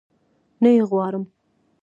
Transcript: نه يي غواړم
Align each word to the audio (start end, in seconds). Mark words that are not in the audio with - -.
نه 0.61 0.69
يي 0.75 0.81
غواړم 0.89 1.23